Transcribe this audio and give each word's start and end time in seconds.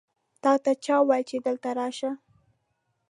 تاته 0.43 0.71
چا 0.85 0.95
وویل 0.99 1.23
چې 1.29 1.37
دلته 1.45 1.69
راشه؟ 1.77 2.11